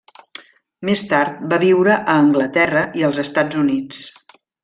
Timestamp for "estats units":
3.27-4.01